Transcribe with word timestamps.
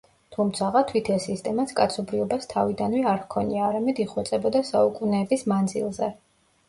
თუმცაღა 0.35 0.79
თვით 0.91 1.09
ეს 1.15 1.27
სისტემაც 1.31 1.73
კაცობრიობას 1.81 2.49
თავიდანვე 2.53 3.03
არ 3.11 3.21
ჰქონია, 3.27 3.63
არამედ 3.67 4.03
იხვეწებოდა 4.07 4.67
საუკუნეების 4.71 5.47
მანძილზე. 5.53 6.11